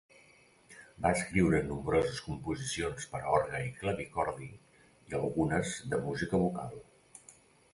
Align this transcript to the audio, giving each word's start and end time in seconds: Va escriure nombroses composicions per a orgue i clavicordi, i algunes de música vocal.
Va 1.05 1.09
escriure 1.17 1.59
nombroses 1.67 2.21
composicions 2.29 3.05
per 3.11 3.21
a 3.25 3.35
orgue 3.41 3.59
i 3.67 3.69
clavicordi, 3.83 4.49
i 5.13 5.17
algunes 5.21 5.75
de 5.93 6.01
música 6.09 6.41
vocal. 6.47 6.75